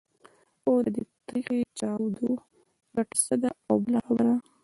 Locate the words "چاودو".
1.79-2.29